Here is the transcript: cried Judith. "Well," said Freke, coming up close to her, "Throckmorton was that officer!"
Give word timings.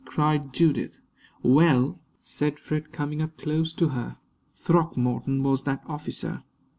cried 0.03 0.51
Judith. 0.51 0.99
"Well," 1.43 1.99
said 2.23 2.57
Freke, 2.57 2.91
coming 2.91 3.21
up 3.21 3.37
close 3.37 3.71
to 3.73 3.89
her, 3.89 4.17
"Throckmorton 4.51 5.43
was 5.43 5.61
that 5.65 5.83
officer!" 5.85 6.41